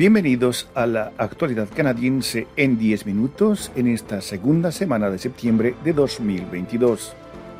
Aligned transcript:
Bienvenidos 0.00 0.66
a 0.74 0.86
la 0.86 1.12
actualidad 1.18 1.68
canadiense 1.76 2.46
en 2.56 2.78
10 2.78 3.04
minutos 3.04 3.70
en 3.76 3.86
esta 3.86 4.22
segunda 4.22 4.72
semana 4.72 5.10
de 5.10 5.18
septiembre 5.18 5.74
de 5.84 5.92
2022. 5.92 7.12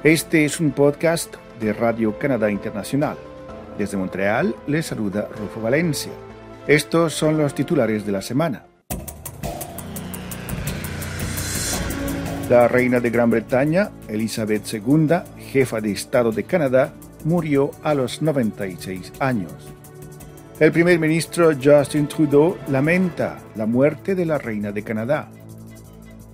Este 0.05 0.47
es 0.47 0.59
un 0.59 0.71
podcast 0.71 1.35
de 1.61 1.75
Radio 1.75 2.19
Canadá 2.19 2.51
Internacional. 2.51 3.19
Desde 3.77 3.99
Montreal 3.99 4.55
les 4.67 4.87
saluda 4.87 5.29
Rufo 5.39 5.61
Valencia. 5.61 6.13
Estos 6.67 7.13
son 7.13 7.37
los 7.37 7.55
titulares 7.55 8.07
de 8.07 8.13
la 8.13 8.23
semana. 8.23 8.65
La 12.49 12.69
reina 12.69 13.01
de 13.01 13.11
Gran 13.11 13.29
Bretaña, 13.29 13.91
Elizabeth 14.09 14.63
II, 14.73 15.09
jefa 15.53 15.83
de 15.83 15.93
Estado 15.93 16.33
de 16.33 16.45
Canadá, 16.45 16.95
murió 17.23 17.71
a 17.83 17.93
los 17.93 18.23
96 18.23 19.13
años. 19.21 19.53
El 20.61 20.73
primer 20.73 20.99
ministro 20.99 21.53
Justin 21.55 22.07
Trudeau 22.07 22.59
lamenta 22.69 23.39
la 23.57 23.65
muerte 23.65 24.15
de 24.15 24.27
la 24.27 24.37
reina 24.37 24.73
de 24.73 24.83
Canadá. 24.83 25.31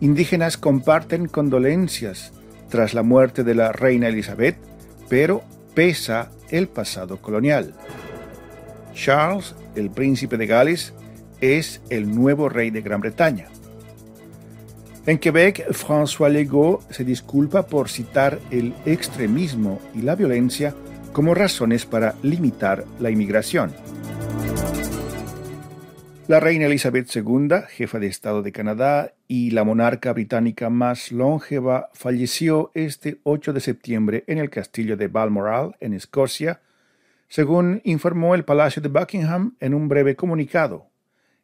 Indígenas 0.00 0.56
comparten 0.56 1.28
condolencias 1.28 2.32
tras 2.68 2.92
la 2.92 3.04
muerte 3.04 3.44
de 3.44 3.54
la 3.54 3.70
reina 3.70 4.08
Elizabeth, 4.08 4.56
pero 5.08 5.44
pesa 5.76 6.32
el 6.50 6.66
pasado 6.66 7.18
colonial. 7.18 7.72
Charles, 8.94 9.54
el 9.76 9.90
príncipe 9.90 10.36
de 10.36 10.48
Gales, 10.48 10.92
es 11.40 11.80
el 11.88 12.12
nuevo 12.12 12.48
rey 12.48 12.70
de 12.70 12.82
Gran 12.82 13.02
Bretaña. 13.02 13.46
En 15.06 15.18
Quebec, 15.18 15.68
François 15.70 16.32
Legault 16.32 16.90
se 16.90 17.04
disculpa 17.04 17.64
por 17.64 17.88
citar 17.88 18.40
el 18.50 18.74
extremismo 18.86 19.78
y 19.94 20.02
la 20.02 20.16
violencia 20.16 20.74
como 21.12 21.32
razones 21.32 21.86
para 21.86 22.16
limitar 22.24 22.84
la 22.98 23.10
inmigración. 23.10 23.85
La 26.28 26.40
reina 26.40 26.66
Elizabeth 26.66 27.14
II, 27.14 27.50
jefa 27.68 28.00
de 28.00 28.08
Estado 28.08 28.42
de 28.42 28.50
Canadá 28.50 29.12
y 29.28 29.52
la 29.52 29.62
monarca 29.62 30.12
británica 30.12 30.70
más 30.70 31.12
longeva, 31.12 31.88
falleció 31.92 32.72
este 32.74 33.20
8 33.22 33.52
de 33.52 33.60
septiembre 33.60 34.24
en 34.26 34.38
el 34.38 34.50
castillo 34.50 34.96
de 34.96 35.06
Balmoral, 35.06 35.76
en 35.78 35.92
Escocia, 35.92 36.60
según 37.28 37.80
informó 37.84 38.34
el 38.34 38.44
Palacio 38.44 38.82
de 38.82 38.88
Buckingham 38.88 39.54
en 39.60 39.72
un 39.72 39.86
breve 39.86 40.16
comunicado. 40.16 40.88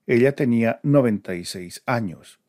Ella 0.09 0.35
tenía 0.35 0.81
96 0.83 1.85
años. 1.87 2.41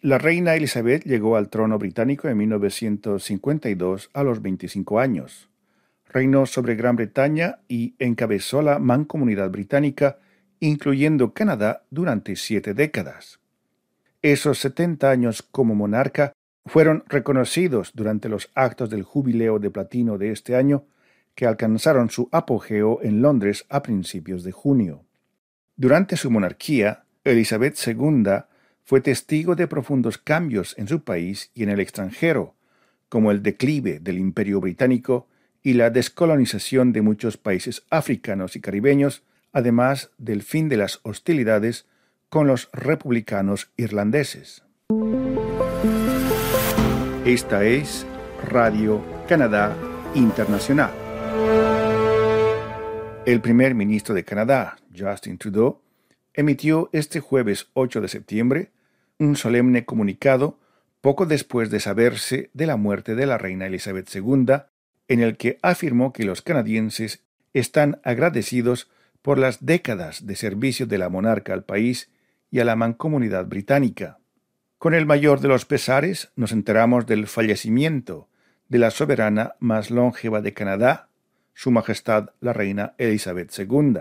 La 0.00 0.16
reina 0.16 0.54
Elizabeth 0.54 1.04
llegó 1.04 1.36
al 1.36 1.50
trono 1.50 1.78
británico 1.78 2.28
en 2.28 2.38
1952 2.38 4.08
a 4.14 4.22
los 4.22 4.40
25 4.40 5.00
años. 5.00 5.50
Reinó 6.08 6.46
sobre 6.46 6.76
Gran 6.76 6.96
Bretaña 6.96 7.58
y 7.68 7.94
encabezó 7.98 8.62
la 8.62 8.78
mancomunidad 8.78 9.50
británica, 9.50 10.16
incluyendo 10.60 11.32
Canadá, 11.32 11.84
durante 11.90 12.36
siete 12.36 12.74
décadas. 12.74 13.40
Esos 14.22 14.58
70 14.58 15.10
años 15.10 15.42
como 15.42 15.74
monarca 15.74 16.32
fueron 16.66 17.04
reconocidos 17.08 17.92
durante 17.94 18.28
los 18.28 18.50
actos 18.54 18.90
del 18.90 19.02
jubileo 19.02 19.58
de 19.58 19.70
platino 19.70 20.18
de 20.18 20.32
este 20.32 20.56
año, 20.56 20.84
que 21.34 21.46
alcanzaron 21.46 22.10
su 22.10 22.28
apogeo 22.32 23.00
en 23.02 23.22
Londres 23.22 23.64
a 23.68 23.82
principios 23.82 24.42
de 24.42 24.52
junio. 24.52 25.04
Durante 25.76 26.16
su 26.16 26.30
monarquía, 26.30 27.04
Elizabeth 27.24 27.78
II 27.86 28.24
fue 28.84 29.00
testigo 29.00 29.54
de 29.54 29.68
profundos 29.68 30.18
cambios 30.18 30.74
en 30.78 30.88
su 30.88 31.04
país 31.04 31.50
y 31.54 31.62
en 31.62 31.68
el 31.68 31.78
extranjero, 31.78 32.54
como 33.08 33.30
el 33.30 33.42
declive 33.42 34.00
del 34.00 34.18
imperio 34.18 34.60
británico 34.60 35.28
y 35.62 35.74
la 35.74 35.90
descolonización 35.90 36.92
de 36.92 37.02
muchos 37.02 37.36
países 37.36 37.84
africanos 37.90 38.56
y 38.56 38.60
caribeños, 38.60 39.22
además 39.52 40.10
del 40.18 40.42
fin 40.42 40.68
de 40.68 40.76
las 40.76 41.00
hostilidades 41.02 41.86
con 42.28 42.46
los 42.46 42.68
republicanos 42.72 43.70
irlandeses. 43.76 44.62
Esta 47.24 47.64
es 47.64 48.06
Radio 48.46 49.04
Canadá 49.28 49.76
Internacional. 50.14 50.92
El 53.26 53.40
primer 53.40 53.74
ministro 53.74 54.14
de 54.14 54.24
Canadá, 54.24 54.78
Justin 54.96 55.36
Trudeau, 55.36 55.82
emitió 56.32 56.88
este 56.92 57.20
jueves 57.20 57.68
8 57.74 58.00
de 58.00 58.08
septiembre 58.08 58.70
un 59.18 59.36
solemne 59.36 59.84
comunicado 59.84 60.58
poco 61.00 61.26
después 61.26 61.70
de 61.70 61.80
saberse 61.80 62.50
de 62.54 62.66
la 62.66 62.76
muerte 62.76 63.14
de 63.14 63.26
la 63.26 63.38
reina 63.38 63.66
Elizabeth 63.66 64.08
II, 64.14 64.46
en 65.08 65.20
el 65.20 65.36
que 65.36 65.58
afirmó 65.62 66.12
que 66.12 66.24
los 66.24 66.42
canadienses 66.42 67.22
están 67.52 68.00
agradecidos 68.04 68.90
por 69.22 69.38
las 69.38 69.64
décadas 69.64 70.26
de 70.26 70.36
servicio 70.36 70.86
de 70.86 70.98
la 70.98 71.08
monarca 71.08 71.52
al 71.52 71.64
país 71.64 72.10
y 72.50 72.60
a 72.60 72.64
la 72.64 72.76
mancomunidad 72.76 73.46
británica. 73.46 74.18
Con 74.78 74.94
el 74.94 75.06
mayor 75.06 75.40
de 75.40 75.48
los 75.48 75.64
pesares 75.64 76.30
nos 76.36 76.52
enteramos 76.52 77.06
del 77.06 77.26
fallecimiento 77.26 78.28
de 78.68 78.78
la 78.78 78.90
soberana 78.90 79.54
más 79.58 79.90
longeva 79.90 80.40
de 80.40 80.52
Canadá, 80.54 81.08
Su 81.54 81.70
Majestad 81.70 82.30
la 82.40 82.52
Reina 82.52 82.94
Elizabeth 82.98 83.52
II. 83.58 84.00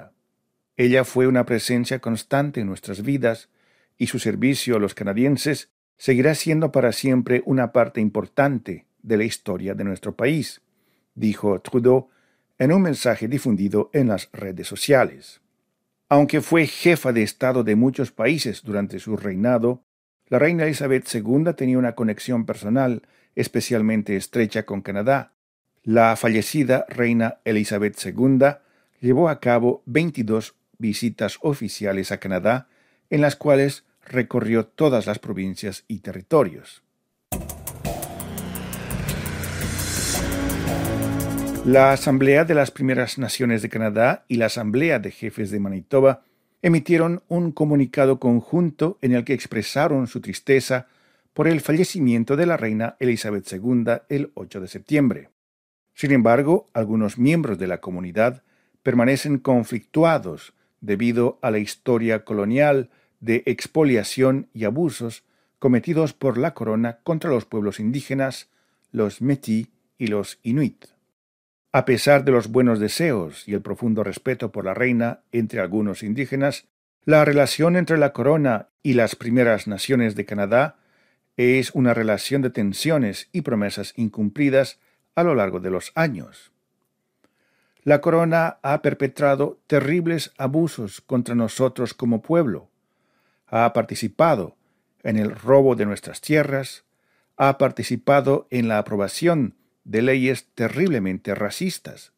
Ella 0.75 1.03
fue 1.03 1.25
una 1.25 1.45
presencia 1.45 1.99
constante 1.99 2.61
en 2.61 2.67
nuestras 2.67 3.01
vidas 3.01 3.49
y 3.97 4.07
su 4.07 4.19
servicio 4.19 4.75
a 4.75 4.79
los 4.79 4.93
canadienses 4.93 5.71
seguirá 5.97 6.35
siendo 6.35 6.71
para 6.71 6.91
siempre 6.91 7.41
una 7.45 7.71
parte 7.71 7.99
importante 7.99 8.85
de 9.01 9.17
la 9.17 9.23
historia 9.23 9.73
de 9.73 9.83
nuestro 9.83 10.15
país, 10.15 10.61
dijo 11.15 11.59
Trudeau 11.61 12.09
en 12.59 12.71
un 12.71 12.81
mensaje 12.81 13.27
difundido 13.27 13.89
en 13.93 14.07
las 14.07 14.29
redes 14.31 14.67
sociales. 14.67 15.41
Aunque 16.09 16.41
fue 16.41 16.67
jefa 16.67 17.11
de 17.11 17.23
Estado 17.23 17.63
de 17.63 17.75
muchos 17.75 18.11
países 18.11 18.63
durante 18.63 18.99
su 18.99 19.17
reinado, 19.17 19.83
la 20.27 20.39
reina 20.39 20.63
Elizabeth 20.63 21.07
II 21.13 21.53
tenía 21.55 21.77
una 21.77 21.95
conexión 21.95 22.45
personal 22.45 23.03
especialmente 23.35 24.15
estrecha 24.15 24.65
con 24.65 24.81
Canadá. 24.81 25.33
La 25.83 26.15
fallecida 26.15 26.85
reina 26.89 27.37
Elizabeth 27.45 27.97
II 28.03 28.39
llevó 28.99 29.29
a 29.29 29.39
cabo 29.39 29.83
22 29.85 30.55
visitas 30.77 31.37
oficiales 31.41 32.11
a 32.11 32.19
Canadá, 32.19 32.67
en 33.09 33.21
las 33.21 33.35
cuales 33.35 33.85
recorrió 34.03 34.65
todas 34.65 35.05
las 35.05 35.19
provincias 35.19 35.83
y 35.87 35.99
territorios. 35.99 36.83
La 41.67 41.91
Asamblea 41.91 42.45
de 42.45 42.53
las 42.53 42.71
Primeras 42.71 43.17
Naciones 43.17 43.61
de 43.61 43.67
Canadá 43.67 44.23
y 44.29 44.37
la 44.37 44.45
Asamblea 44.45 44.99
de 44.99 45.11
Jefes 45.11 45.51
de 45.51 45.59
Manitoba 45.59 46.23
emitieron 46.61 47.23
un 47.27 47.51
comunicado 47.51 48.21
conjunto 48.21 48.97
en 49.01 49.11
el 49.11 49.25
que 49.25 49.33
expresaron 49.33 50.07
su 50.07 50.21
tristeza 50.21 50.87
por 51.33 51.45
el 51.45 51.59
fallecimiento 51.59 52.37
de 52.37 52.45
la 52.45 52.55
reina 52.55 52.95
Elizabeth 53.01 53.51
II 53.51 53.83
el 54.07 54.31
8 54.35 54.61
de 54.61 54.67
septiembre. 54.69 55.29
Sin 55.93 56.13
embargo, 56.13 56.69
algunos 56.71 57.17
miembros 57.17 57.57
de 57.57 57.67
la 57.67 57.81
comunidad 57.81 58.43
permanecen 58.81 59.37
conflictuados 59.37 60.53
debido 60.79 61.37
a 61.41 61.51
la 61.51 61.59
historia 61.59 62.23
colonial 62.23 62.91
de 63.19 63.43
expoliación 63.45 64.47
y 64.53 64.63
abusos 64.63 65.25
cometidos 65.59 66.13
por 66.13 66.37
la 66.37 66.53
corona 66.53 66.99
contra 67.03 67.29
los 67.29 67.43
pueblos 67.43 67.81
indígenas, 67.81 68.47
los 68.93 69.21
Métis 69.21 69.67
y 69.97 70.07
los 70.07 70.39
Inuit. 70.43 70.96
A 71.77 71.85
pesar 71.85 72.23
de 72.23 72.31
los 72.31 72.47
buenos 72.47 72.79
deseos 72.79 73.47
y 73.47 73.53
el 73.53 73.61
profundo 73.61 74.03
respeto 74.03 74.51
por 74.51 74.65
la 74.65 74.73
reina 74.73 75.19
entre 75.31 75.59
algunos 75.59 76.01
indígenas, 76.01 76.65
la 77.05 77.23
relación 77.23 77.75
entre 77.75 77.99
la 77.99 78.13
corona 78.13 78.69
y 78.81 78.93
las 78.93 79.15
primeras 79.15 79.67
naciones 79.67 80.15
de 80.15 80.25
Canadá 80.25 80.77
es 81.35 81.69
una 81.75 81.93
relación 81.93 82.41
de 82.41 82.49
tensiones 82.49 83.29
y 83.31 83.41
promesas 83.41 83.93
incumplidas 83.95 84.79
a 85.13 85.21
lo 85.21 85.35
largo 85.35 85.59
de 85.59 85.69
los 85.69 85.91
años. 85.93 86.51
La 87.83 88.01
corona 88.01 88.57
ha 88.63 88.81
perpetrado 88.81 89.59
terribles 89.67 90.33
abusos 90.39 91.01
contra 91.01 91.35
nosotros 91.35 91.93
como 91.93 92.23
pueblo, 92.23 92.71
ha 93.45 93.71
participado 93.73 94.57
en 95.03 95.15
el 95.17 95.29
robo 95.29 95.75
de 95.75 95.85
nuestras 95.85 96.21
tierras, 96.21 96.85
ha 97.35 97.59
participado 97.59 98.47
en 98.49 98.67
la 98.67 98.79
aprobación 98.79 99.56
de 99.87 100.01
leyes 100.01 100.47
terriblemente 100.53 101.33
racistas. 101.33 102.11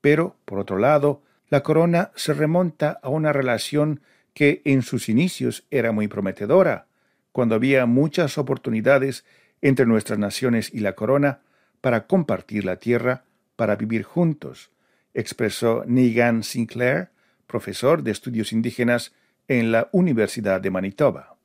Pero, 0.00 0.36
por 0.44 0.58
otro 0.58 0.78
lado, 0.78 1.22
la 1.48 1.62
corona 1.62 2.12
se 2.14 2.34
remonta 2.34 3.00
a 3.02 3.08
una 3.08 3.32
relación 3.32 4.00
que 4.34 4.60
en 4.64 4.82
sus 4.82 5.08
inicios 5.08 5.64
era 5.70 5.90
muy 5.90 6.06
prometedora, 6.06 6.86
cuando 7.32 7.54
había 7.54 7.86
muchas 7.86 8.36
oportunidades 8.36 9.24
entre 9.62 9.86
nuestras 9.86 10.18
naciones 10.18 10.72
y 10.72 10.80
la 10.80 10.94
corona 10.94 11.40
para 11.80 12.06
compartir 12.06 12.64
la 12.64 12.76
tierra, 12.76 13.24
para 13.56 13.76
vivir 13.76 14.02
juntos, 14.02 14.70
expresó 15.14 15.84
Negan 15.86 16.42
Sinclair, 16.42 17.08
profesor 17.46 18.02
de 18.02 18.10
estudios 18.10 18.52
indígenas 18.52 19.12
en 19.48 19.72
la 19.72 19.88
Universidad 19.92 20.60
de 20.60 20.70
Manitoba. 20.70 21.37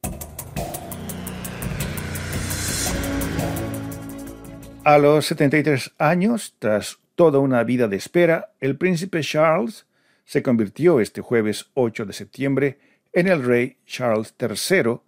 A 4.85 4.97
los 4.97 5.27
73 5.27 5.94
años, 5.97 6.56
tras 6.59 7.00
toda 7.15 7.39
una 7.39 7.63
vida 7.63 7.88
de 7.88 7.95
espera, 7.95 8.51
el 8.59 8.77
príncipe 8.77 9.21
Charles 9.21 9.88
se 10.25 10.44
convirtió 10.44 11.00
este 11.00 11.21
jueves 11.21 11.68
8 11.74 12.06
de 12.06 12.12
septiembre 12.12 12.80
en 13.13 13.30
el 13.30 13.45
rey 13.45 13.77
Charles 13.85 14.35
III 14.38 15.00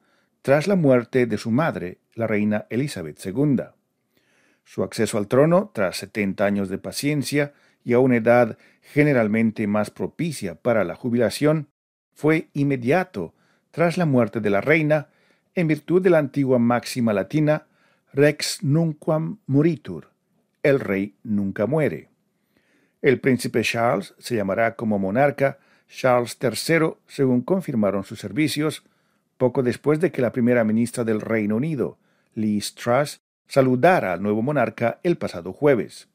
tras 0.42 0.68
la 0.68 0.78
muerte 0.78 1.26
de 1.26 1.38
su 1.38 1.52
madre, 1.52 1.98
la 2.14 2.26
reina 2.26 2.68
Elizabeth 2.70 3.20
II. 3.26 3.66
Su 4.64 4.82
acceso 4.82 5.18
al 5.18 5.28
trono, 5.28 5.72
tras 5.74 5.98
70 5.98 6.46
años 6.46 6.70
de 6.70 6.78
paciencia 6.78 7.54
y 7.84 7.92
a 7.92 8.00
una 8.00 8.16
edad 8.16 8.58
generalmente 8.80 9.68
más 9.68 9.90
propicia 9.92 10.56
para 10.56 10.86
la 10.86 10.96
jubilación, 10.96 11.68
fue 12.14 12.48
inmediato 12.54 13.34
tras 13.72 13.98
la 13.98 14.06
muerte 14.06 14.40
de 14.40 14.52
la 14.52 14.62
reina, 14.62 15.10
en 15.54 15.68
virtud 15.68 16.02
de 16.02 16.12
la 16.12 16.20
antigua 16.20 16.60
máxima 16.60 17.12
latina 17.12 17.68
Rex 18.18 18.64
nunquam 18.64 19.40
moritur, 19.46 20.08
el 20.64 20.80
rey 20.80 21.18
nunca 21.24 21.66
muere. 21.66 22.08
El 23.02 23.20
príncipe 23.20 23.62
Charles 23.62 24.14
se 24.20 24.38
llamará 24.38 24.78
como 24.78 24.98
monarca 24.98 25.60
Charles 25.90 26.38
III, 26.42 26.94
según 27.08 27.42
confirmaron 27.42 28.06
sus 28.06 28.20
servicios, 28.20 28.86
poco 29.36 29.64
después 29.64 30.00
de 30.00 30.14
que 30.14 30.22
la 30.22 30.32
primera 30.32 30.64
ministra 30.64 31.04
del 31.04 31.20
Reino 31.20 31.58
Unido, 31.58 31.98
Liz 32.36 32.74
Truss, 32.74 33.20
saludara 33.50 34.14
al 34.14 34.24
nuevo 34.24 34.42
monarca 34.42 35.02
el 35.04 35.18
pasado 35.18 35.52
jueves. 35.52 36.08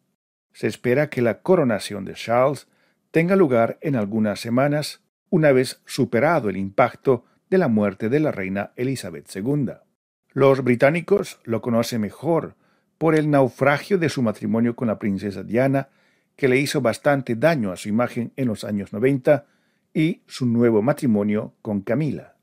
Se 0.55 0.69
espera 0.69 1.11
que 1.11 1.21
la 1.21 1.43
coronación 1.43 2.07
de 2.07 2.15
Charles 2.15 2.67
tenga 3.11 3.37
lugar 3.37 3.77
en 3.83 3.95
algunas 3.95 4.41
semanas, 4.41 5.03
una 5.29 5.53
vez 5.53 5.83
superado 5.85 6.49
el 6.49 6.57
impacto 6.57 7.27
de 7.51 7.59
la 7.59 7.69
muerte 7.69 8.09
de 8.09 8.21
la 8.21 8.33
reina 8.33 8.73
Elizabeth 8.77 9.29
II. 9.37 9.90
Los 10.33 10.63
británicos 10.63 11.41
lo 11.43 11.61
conocen 11.61 12.03
mejor 12.03 12.55
por 12.99 13.17
el 13.17 13.31
naufragio 13.31 13.99
de 13.99 14.09
su 14.09 14.23
matrimonio 14.23 14.77
con 14.77 14.87
la 14.87 14.99
princesa 14.99 15.43
Diana, 15.43 15.89
que 16.37 16.47
le 16.47 16.59
hizo 16.59 16.81
bastante 16.81 17.35
daño 17.35 17.73
a 17.73 17.77
su 17.77 17.89
imagen 17.89 18.33
en 18.37 18.47
los 18.47 18.63
años 18.63 18.93
90, 18.93 19.45
y 19.93 20.21
su 20.27 20.47
nuevo 20.47 20.83
matrimonio 20.83 21.55
con 21.63 21.81
Camila. 21.81 22.37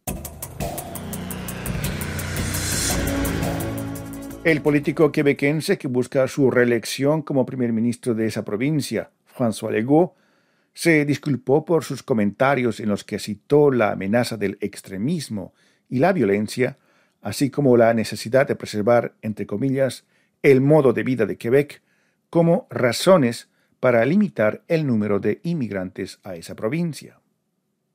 El 4.43 4.61
político 4.61 5.11
quebequense 5.13 5.77
que 5.77 5.87
busca 5.87 6.27
su 6.27 6.51
reelección 6.51 7.21
como 7.21 7.45
primer 7.45 7.71
ministro 7.71 8.13
de 8.13 8.25
esa 8.25 8.43
provincia, 8.43 9.11
François 9.33 9.71
Legault, 9.71 10.11
se 10.73 11.05
disculpó 11.05 11.63
por 11.63 11.85
sus 11.85 12.03
comentarios 12.03 12.81
en 12.81 12.89
los 12.89 13.05
que 13.05 13.17
citó 13.17 13.71
la 13.71 13.91
amenaza 13.91 14.35
del 14.35 14.57
extremismo 14.59 15.53
y 15.89 15.99
la 15.99 16.11
violencia, 16.11 16.77
así 17.27 17.49
como 17.49 17.75
la 17.75 17.93
necesidad 17.93 18.47
de 18.47 18.55
preservar, 18.55 19.13
entre 19.21 19.45
comillas, 19.45 20.05
el 20.43 20.61
modo 20.61 20.93
de 20.93 21.03
vida 21.03 21.25
de 21.25 21.35
Quebec 21.35 21.81
como 22.29 22.67
razones 22.69 23.49
para 23.81 24.05
limitar 24.05 24.63
el 24.69 24.87
número 24.87 25.19
de 25.19 25.41
inmigrantes 25.43 26.21
a 26.23 26.37
esa 26.37 26.55
provincia. 26.55 27.19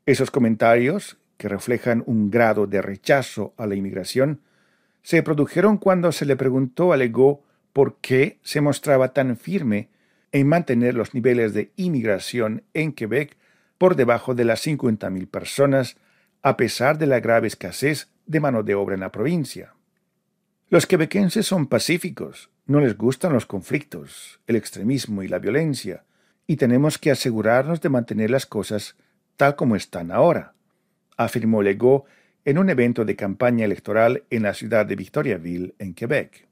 Esos 0.04 0.30
comentarios, 0.30 1.16
que 1.38 1.48
reflejan 1.48 2.04
un 2.04 2.30
grado 2.30 2.66
de 2.66 2.82
rechazo 2.82 3.54
a 3.56 3.66
la 3.66 3.74
inmigración, 3.74 4.42
se 5.02 5.22
produjeron 5.22 5.78
cuando 5.78 6.12
se 6.12 6.26
le 6.26 6.36
preguntó 6.36 6.92
a 6.92 6.98
Legault 6.98 7.40
por 7.72 7.96
qué 8.02 8.38
se 8.42 8.60
mostraba 8.60 9.14
tan 9.14 9.38
firme 9.38 9.88
en 10.32 10.46
mantener 10.46 10.92
los 10.92 11.14
niveles 11.14 11.54
de 11.54 11.72
inmigración 11.76 12.64
en 12.74 12.92
Quebec 12.92 13.38
por 13.78 13.96
debajo 13.96 14.34
de 14.34 14.44
las 14.44 14.66
50.000 14.66 15.26
personas, 15.26 15.96
a 16.42 16.58
pesar 16.58 16.98
de 16.98 17.06
la 17.06 17.20
grave 17.20 17.46
escasez 17.46 18.12
de 18.26 18.40
mano 18.40 18.62
de 18.62 18.74
obra 18.74 18.94
en 18.94 19.00
la 19.00 19.12
provincia. 19.12 19.74
Los 20.68 20.86
quebequenses 20.86 21.46
son 21.46 21.66
pacíficos, 21.66 22.50
no 22.66 22.80
les 22.80 22.96
gustan 22.96 23.32
los 23.32 23.46
conflictos, 23.46 24.40
el 24.46 24.56
extremismo 24.56 25.22
y 25.22 25.28
la 25.28 25.38
violencia, 25.38 26.04
y 26.46 26.56
tenemos 26.56 26.98
que 26.98 27.10
asegurarnos 27.10 27.80
de 27.80 27.88
mantener 27.88 28.30
las 28.30 28.46
cosas 28.46 28.96
tal 29.36 29.56
como 29.56 29.76
están 29.76 30.10
ahora, 30.10 30.54
afirmó 31.16 31.62
Legault 31.62 32.04
en 32.44 32.58
un 32.58 32.70
evento 32.70 33.04
de 33.04 33.16
campaña 33.16 33.64
electoral 33.64 34.24
en 34.30 34.42
la 34.42 34.54
ciudad 34.54 34.86
de 34.86 34.96
Victoriaville, 34.96 35.74
en 35.78 35.94
Quebec. 35.94 36.48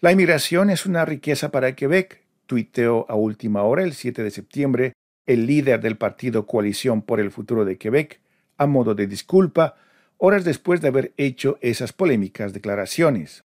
La 0.00 0.12
inmigración 0.12 0.70
es 0.70 0.86
una 0.86 1.04
riqueza 1.04 1.50
para 1.50 1.74
Quebec, 1.74 2.22
tuiteó 2.46 3.06
a 3.08 3.14
última 3.14 3.62
hora 3.62 3.82
el 3.82 3.92
7 3.92 4.22
de 4.22 4.30
septiembre 4.30 4.92
el 5.26 5.46
líder 5.46 5.80
del 5.80 5.98
partido 5.98 6.46
Coalición 6.46 7.02
por 7.02 7.20
el 7.20 7.30
Futuro 7.30 7.64
de 7.64 7.76
Quebec, 7.76 8.20
a 8.56 8.66
modo 8.66 8.94
de 8.94 9.06
disculpa, 9.06 9.76
horas 10.18 10.44
después 10.44 10.80
de 10.80 10.88
haber 10.88 11.14
hecho 11.16 11.58
esas 11.62 11.92
polémicas 11.92 12.52
declaraciones. 12.52 13.44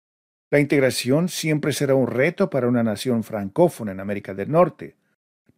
La 0.51 0.59
integración 0.59 1.29
siempre 1.29 1.73
será 1.73 1.95
un 1.95 2.09
reto 2.09 2.51
para 2.51 2.69
una 2.69 2.83
nación 2.83 3.23
francófona 3.23 3.93
en 3.93 4.01
América 4.01 4.35
del 4.35 4.51
Norte. 4.51 4.97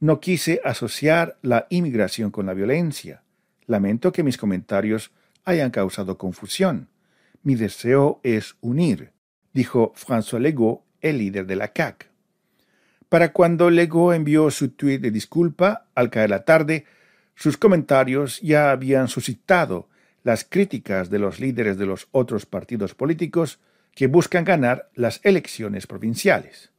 No 0.01 0.21
quise 0.21 0.61
asociar 0.65 1.39
la 1.41 1.67
inmigración 1.71 2.31
con 2.31 2.47
la 2.47 2.55
violencia. 2.55 3.23
Lamento 3.67 4.13
que 4.13 4.23
mis 4.23 4.37
comentarios 4.37 5.13
hayan 5.45 5.71
causado 5.71 6.19
confusión. 6.19 6.89
Mi 7.43 7.55
deseo 7.55 8.21
es 8.23 8.57
unir, 8.61 9.13
dijo 9.53 9.93
François 9.95 10.41
Legault, 10.41 10.81
el 11.01 11.19
líder 11.19 11.47
de 11.47 11.57
la 11.57 11.69
CAC. 11.69 12.11
Para 13.09 13.33
cuando 13.33 13.71
Legault 13.71 14.17
envió 14.17 14.51
su 14.51 14.71
tuit 14.71 15.01
de 15.01 15.11
disculpa, 15.11 15.87
al 15.95 16.11
caer 16.11 16.31
la 16.31 16.45
tarde, 16.45 16.87
sus 17.35 17.57
comentarios 17.57 18.41
ya 18.41 18.71
habían 18.71 19.09
suscitado 19.09 19.89
las 20.25 20.45
críticas 20.45 21.11
de 21.11 21.21
los 21.21 21.39
líderes 21.39 21.79
de 21.79 21.87
los 21.87 22.09
otros 22.11 22.47
partidos 22.47 22.95
políticos 22.95 23.61
que 23.95 24.09
buscan 24.09 24.45
ganar 24.45 24.91
las 24.95 25.21
elecciones 25.23 25.87
provinciales. 25.87 26.73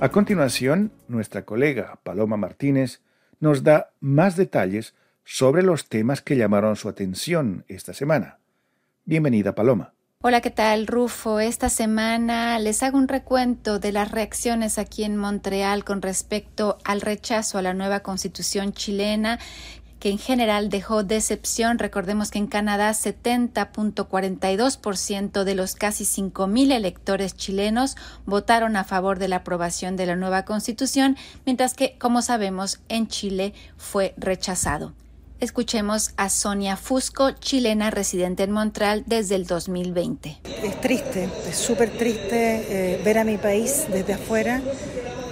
A 0.00 0.08
continuación, 0.08 0.90
nuestra 1.06 1.44
colega 1.44 2.00
Paloma 2.02 2.36
Martínez 2.36 3.02
nos 3.38 3.62
da 3.62 3.92
más 4.00 4.36
detalles 4.36 4.94
sobre 5.24 5.62
los 5.62 5.88
temas 5.88 6.22
que 6.22 6.36
llamaron 6.36 6.74
su 6.74 6.88
atención 6.88 7.64
esta 7.68 7.92
semana. 7.92 8.38
Bienvenida, 9.04 9.54
Paloma. 9.54 9.94
Hola, 10.24 10.40
¿qué 10.40 10.50
tal, 10.50 10.86
Rufo? 10.86 11.40
Esta 11.40 11.68
semana 11.68 12.56
les 12.60 12.84
hago 12.84 12.96
un 12.96 13.08
recuento 13.08 13.80
de 13.80 13.90
las 13.90 14.12
reacciones 14.12 14.78
aquí 14.78 15.02
en 15.02 15.16
Montreal 15.16 15.84
con 15.84 16.00
respecto 16.00 16.78
al 16.84 17.00
rechazo 17.00 17.58
a 17.58 17.62
la 17.62 17.74
nueva 17.74 18.04
constitución 18.04 18.72
chilena 18.72 19.40
que 19.98 20.10
en 20.10 20.18
general 20.18 20.68
dejó 20.68 21.02
decepción. 21.02 21.80
Recordemos 21.80 22.30
que 22.30 22.38
en 22.38 22.46
Canadá 22.46 22.92
70.42% 22.92 25.42
de 25.42 25.54
los 25.56 25.74
casi 25.74 26.04
5.000 26.04 26.70
electores 26.70 27.34
chilenos 27.34 27.96
votaron 28.24 28.76
a 28.76 28.84
favor 28.84 29.18
de 29.18 29.26
la 29.26 29.38
aprobación 29.38 29.96
de 29.96 30.06
la 30.06 30.14
nueva 30.14 30.44
constitución, 30.44 31.16
mientras 31.44 31.74
que, 31.74 31.98
como 31.98 32.22
sabemos, 32.22 32.78
en 32.88 33.08
Chile 33.08 33.54
fue 33.76 34.14
rechazado. 34.16 34.92
Escuchemos 35.42 36.12
a 36.16 36.30
Sonia 36.30 36.76
Fusco, 36.76 37.32
chilena 37.32 37.90
residente 37.90 38.44
en 38.44 38.52
Montreal 38.52 39.02
desde 39.06 39.34
el 39.34 39.44
2020. 39.44 40.38
Es 40.62 40.80
triste, 40.80 41.28
es 41.48 41.56
súper 41.56 41.90
triste 41.90 42.62
eh, 42.68 43.02
ver 43.04 43.18
a 43.18 43.24
mi 43.24 43.38
país 43.38 43.86
desde 43.88 44.12
afuera 44.12 44.62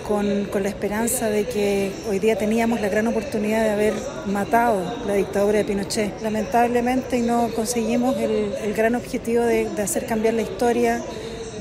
con, 0.08 0.50
la 0.52 0.68
esperanza 0.68 1.28
de 1.28 1.44
que 1.44 1.92
hoy 2.08 2.18
día 2.18 2.36
teníamos 2.36 2.80
la 2.80 2.88
gran 2.88 3.06
oportunidad 3.06 3.62
de 3.62 3.70
haber 3.70 3.94
matado 4.26 4.82
la 5.06 5.14
dictadura 5.14 5.58
de 5.58 5.64
Pinochet. 5.64 6.20
Lamentablemente 6.22 7.20
no 7.20 7.48
conseguimos 7.54 8.16
el, 8.16 8.74
gran 8.74 8.96
objetivo 8.96 9.44
de, 9.44 9.68
hacer 9.80 10.06
cambiar 10.06 10.34
la 10.34 10.42
historia, 10.42 11.00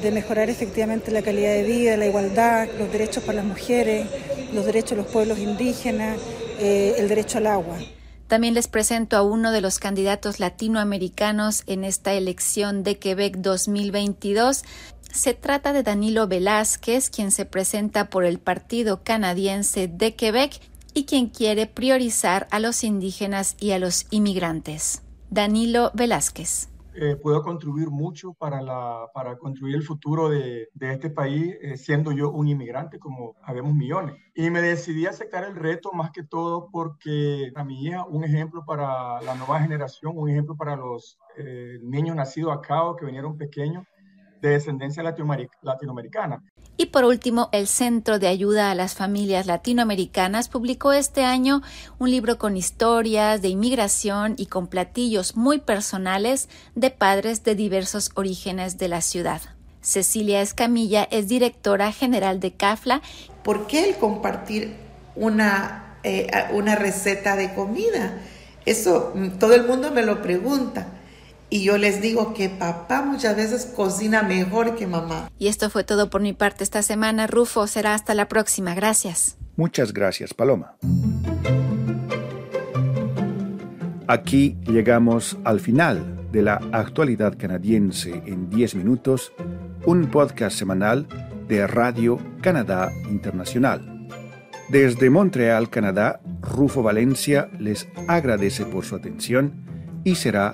de 0.01 0.09
mejorar 0.09 0.49
efectivamente 0.49 1.11
la 1.11 1.21
calidad 1.21 1.53
de 1.53 1.61
vida, 1.65 1.97
la 1.97 2.07
igualdad, 2.07 2.67
los 2.79 2.91
derechos 2.91 3.23
para 3.23 3.35
las 3.35 3.45
mujeres, 3.45 4.07
los 4.55 4.65
derechos 4.65 4.97
de 4.97 5.03
los 5.03 5.05
pueblos 5.05 5.37
indígenas, 5.37 6.17
eh, 6.59 6.95
el 6.97 7.07
derecho 7.07 7.37
al 7.37 7.45
agua. 7.45 7.77
También 8.29 8.53
les 8.53 8.67
presento 8.67 9.17
a 9.17 9.23
uno 9.23 9.51
de 9.51 9.59
los 9.59 9.79
candidatos 9.79 10.39
latinoamericanos 10.39 11.63
en 11.65 11.83
esta 11.83 12.13
elección 12.13 12.83
de 12.83 12.99
Quebec 12.99 13.37
2022. 13.37 14.63
Se 15.11 15.33
trata 15.33 15.73
de 15.73 15.81
Danilo 15.81 16.27
Velázquez, 16.27 17.09
quien 17.09 17.31
se 17.31 17.45
presenta 17.45 18.11
por 18.11 18.25
el 18.25 18.37
Partido 18.37 19.03
Canadiense 19.03 19.87
de 19.87 20.15
Quebec 20.15 20.61
y 20.93 21.05
quien 21.05 21.29
quiere 21.29 21.65
priorizar 21.65 22.47
a 22.51 22.59
los 22.59 22.83
indígenas 22.83 23.55
y 23.59 23.71
a 23.71 23.79
los 23.79 24.05
inmigrantes. 24.11 25.01
Danilo 25.31 25.89
Velázquez. 25.95 26.69
Eh, 26.95 27.15
puedo 27.15 27.43
contribuir 27.43 27.89
mucho 27.89 28.33
para, 28.33 28.61
la, 28.61 29.07
para 29.13 29.37
construir 29.37 29.75
el 29.75 29.83
futuro 29.83 30.29
de, 30.29 30.69
de 30.73 30.93
este 30.93 31.09
país, 31.09 31.55
eh, 31.61 31.77
siendo 31.77 32.11
yo 32.11 32.31
un 32.31 32.47
inmigrante, 32.47 32.97
como 32.97 33.35
habemos 33.43 33.73
millones. 33.75 34.15
Y 34.33 34.49
me 34.49 34.61
decidí 34.61 35.05
aceptar 35.05 35.43
el 35.43 35.55
reto 35.55 35.91
más 35.93 36.11
que 36.11 36.23
todo 36.23 36.69
porque 36.71 37.51
a 37.55 37.63
mi 37.63 37.85
hija, 37.85 38.05
un 38.05 38.23
ejemplo 38.23 38.65
para 38.65 39.21
la 39.21 39.35
nueva 39.35 39.61
generación, 39.61 40.13
un 40.15 40.29
ejemplo 40.29 40.55
para 40.55 40.75
los 40.75 41.19
eh, 41.37 41.77
niños 41.83 42.15
nacidos 42.15 42.57
acá 42.57 42.83
o 42.83 42.95
que 42.95 43.05
vinieron 43.05 43.37
pequeños, 43.37 43.85
de 44.41 44.49
descendencia 44.49 45.03
latinoamericana. 45.03 46.41
Y 46.77 46.87
por 46.87 47.03
último, 47.03 47.49
el 47.51 47.67
Centro 47.67 48.19
de 48.19 48.27
Ayuda 48.27 48.71
a 48.71 48.75
las 48.75 48.95
Familias 48.95 49.45
Latinoamericanas 49.45 50.49
publicó 50.49 50.93
este 50.93 51.25
año 51.25 51.61
un 51.97 52.09
libro 52.11 52.37
con 52.37 52.55
historias 52.55 53.41
de 53.41 53.49
inmigración 53.49 54.35
y 54.37 54.45
con 54.45 54.67
platillos 54.67 55.35
muy 55.35 55.59
personales 55.59 56.49
de 56.75 56.91
padres 56.91 57.43
de 57.43 57.55
diversos 57.55 58.11
orígenes 58.15 58.77
de 58.77 58.87
la 58.87 59.01
ciudad. 59.01 59.41
Cecilia 59.81 60.41
Escamilla 60.41 61.03
es 61.11 61.27
directora 61.27 61.91
general 61.91 62.39
de 62.39 62.53
CAFLA. 62.53 63.01
¿Por 63.43 63.67
qué 63.67 63.89
el 63.89 63.95
compartir 63.97 64.75
una 65.15 65.85
eh, 66.03 66.27
una 66.53 66.75
receta 66.75 67.35
de 67.35 67.53
comida. 67.53 68.13
Eso 68.65 69.11
mm, 69.13 69.31
todo 69.31 69.53
el 69.53 69.67
mundo 69.67 69.91
me 69.91 70.01
lo 70.01 70.21
pregunta. 70.21 70.87
Y 71.49 71.63
yo 71.63 71.77
les 71.77 72.01
digo 72.01 72.33
que 72.33 72.49
papá 72.49 73.01
muchas 73.01 73.35
veces 73.35 73.65
cocina 73.65 74.21
mejor 74.23 74.75
que 74.75 74.85
mamá. 74.85 75.29
Y 75.39 75.47
esto 75.47 75.69
fue 75.69 75.83
todo 75.83 76.09
por 76.09 76.21
mi 76.21 76.33
parte 76.33 76.63
esta 76.63 76.83
semana. 76.83 77.25
Rufo, 77.27 77.65
será 77.67 77.95
hasta 77.95 78.13
la 78.13 78.27
próxima. 78.27 78.75
Gracias. 78.75 79.37
Muchas 79.55 79.93
gracias, 79.93 80.33
Paloma. 80.33 80.75
Aquí 84.07 84.57
llegamos 84.65 85.37
al 85.43 85.59
final 85.59 86.31
de 86.31 86.41
la 86.43 86.55
actualidad 86.71 87.37
canadiense 87.37 88.23
en 88.25 88.49
10 88.49 88.75
minutos, 88.75 89.33
un 89.85 90.07
podcast 90.07 90.57
semanal 90.57 91.07
de 91.47 91.65
Radio 91.65 92.19
Canadá 92.41 92.91
Internacional. 93.09 94.07
Desde 94.69 95.09
Montreal, 95.09 95.69
Canadá, 95.69 96.21
Rufo 96.41 96.83
Valencia 96.83 97.49
les 97.59 97.87
agradece 98.07 98.65
por 98.65 98.85
su 98.85 98.95
atención 98.95 99.65
y 100.03 100.15
será 100.15 100.53